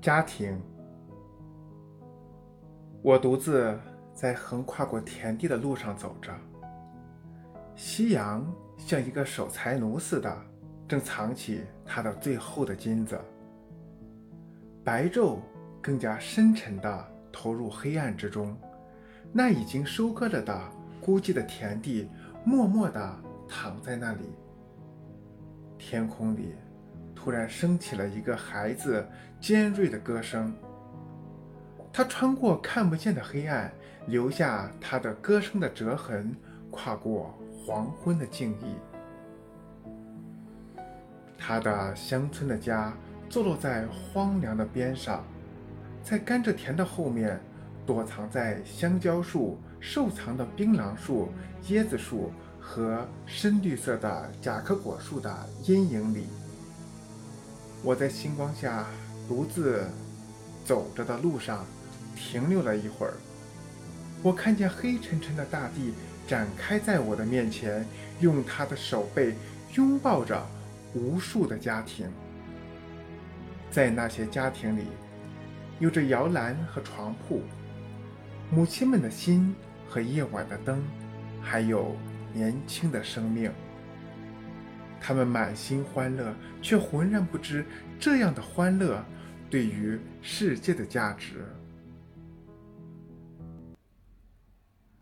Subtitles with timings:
[0.00, 0.58] 家庭。
[3.02, 3.78] 我独自
[4.14, 6.32] 在横跨过田地的路上走着，
[7.74, 10.34] 夕阳像一个守财奴似的，
[10.88, 13.18] 正藏起它的最后的金子。
[14.82, 15.38] 白昼
[15.82, 18.56] 更加深沉地投入黑暗之中，
[19.32, 20.58] 那已经收割了的
[21.00, 22.08] 孤寂的田地，
[22.42, 24.34] 默默地躺在那里。
[25.78, 26.54] 天空里
[27.22, 29.06] 突然升起了一个孩子
[29.38, 30.54] 尖锐的歌声。
[31.92, 33.70] 他穿过看不见的黑暗，
[34.06, 36.34] 留下他的歌声的折痕，
[36.70, 38.64] 跨过黄昏的静谧。
[41.36, 42.94] 他的乡村的家
[43.28, 45.22] 坐落在荒凉的边上，
[46.02, 47.38] 在甘蔗田的后面，
[47.84, 51.28] 躲藏在香蕉树、瘦长的槟榔树、
[51.66, 55.30] 椰子树和深绿色的甲壳果树的
[55.66, 56.24] 阴影里。
[57.82, 58.86] 我在星光下
[59.28, 59.84] 独自
[60.64, 61.66] 走着的路上。
[62.16, 63.14] 停留了一会儿，
[64.22, 65.94] 我看见黑沉沉的大地
[66.26, 67.86] 展开在我的面前，
[68.20, 69.34] 用他的手背
[69.74, 70.46] 拥抱着
[70.92, 72.10] 无数的家庭。
[73.70, 74.82] 在那些家庭里，
[75.78, 77.40] 有着摇篮和床铺，
[78.50, 79.54] 母亲们的心
[79.88, 80.82] 和夜晚的灯，
[81.40, 81.96] 还有
[82.34, 83.50] 年轻的生命。
[85.00, 87.64] 他们满心欢乐，却浑然不知
[87.98, 89.04] 这样的欢乐
[89.48, 91.44] 对于世界的价值。